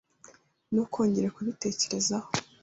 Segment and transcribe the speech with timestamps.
[0.71, 2.29] Ntukongere kubitekerezaho.